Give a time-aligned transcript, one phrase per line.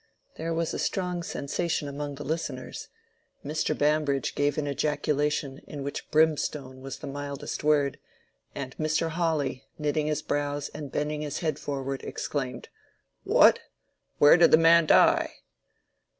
[0.35, 2.87] There was a strong sensation among the listeners.
[3.45, 3.77] Mr.
[3.77, 7.99] Bambridge gave an ejaculation in which "brimstone" was the mildest word,
[8.55, 9.09] and Mr.
[9.11, 12.69] Hawley, knitting his brows and bending his head forward, exclaimed,
[13.25, 15.33] "What?—where did the man die?"